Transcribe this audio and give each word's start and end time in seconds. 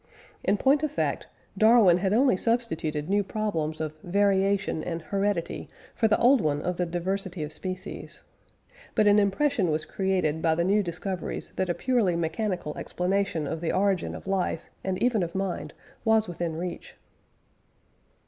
In 0.43 0.57
point 0.57 0.81
of 0.81 0.91
fact, 0.91 1.27
Darwin 1.55 1.97
had 1.97 2.11
only 2.11 2.35
substituted 2.35 3.07
new 3.07 3.23
problems 3.23 3.79
of 3.79 3.93
"variation" 4.01 4.83
and 4.83 4.99
"heredity" 4.99 5.69
for 5.93 6.07
the 6.07 6.17
old 6.17 6.41
one 6.41 6.59
of 6.63 6.77
the 6.77 6.87
diversity 6.87 7.43
of 7.43 7.51
species; 7.51 8.23
but 8.95 9.05
an 9.05 9.19
impression 9.19 9.69
was 9.69 9.85
created 9.85 10.41
by 10.41 10.55
the 10.55 10.63
new 10.63 10.81
discoveries 10.81 11.53
that 11.55 11.69
a 11.69 11.75
purely 11.75 12.15
mechanical 12.15 12.75
explanation 12.79 13.45
of 13.45 13.61
the 13.61 13.71
origin 13.71 14.15
of 14.15 14.25
life 14.25 14.71
and 14.83 14.97
even 15.03 15.21
of 15.21 15.35
mind 15.35 15.71
was 16.03 16.27
within 16.27 16.55
reach. 16.57 16.95